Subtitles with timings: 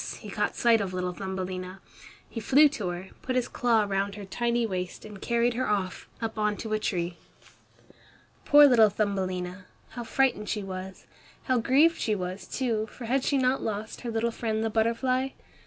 [0.21, 1.79] he caught sight of little Thumbelina.
[2.27, 6.09] He flew to her, put his claw round her tiny waist and carried her off,
[6.19, 7.17] up on to a tree.
[8.43, 9.67] Poor little Thumbelina!
[9.89, 11.05] How frightened she was!
[11.43, 15.29] How grieved she was, too, for had she not lost her little friend the butterfly?